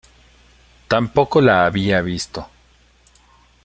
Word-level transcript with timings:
Tampoco 0.87 1.39
la 1.41 1.67
había 1.67 2.01
visto. 2.01 2.49